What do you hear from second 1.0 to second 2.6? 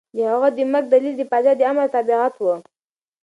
د پاچا د امر تابعیت و.